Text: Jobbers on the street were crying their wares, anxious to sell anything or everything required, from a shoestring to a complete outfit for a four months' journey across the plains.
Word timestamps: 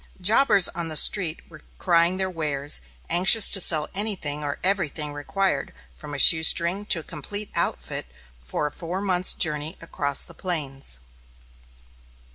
Jobbers 0.19 0.67
on 0.69 0.89
the 0.89 0.95
street 0.95 1.41
were 1.47 1.61
crying 1.77 2.17
their 2.17 2.27
wares, 2.27 2.81
anxious 3.07 3.49
to 3.49 3.61
sell 3.61 3.87
anything 3.93 4.43
or 4.43 4.57
everything 4.63 5.13
required, 5.13 5.73
from 5.93 6.15
a 6.15 6.17
shoestring 6.17 6.87
to 6.87 7.01
a 7.01 7.03
complete 7.03 7.51
outfit 7.53 8.07
for 8.41 8.65
a 8.65 8.71
four 8.71 8.99
months' 8.99 9.35
journey 9.35 9.77
across 9.79 10.23
the 10.23 10.33
plains. 10.33 10.97